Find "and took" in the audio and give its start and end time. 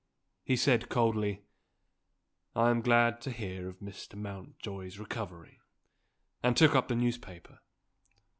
6.41-6.73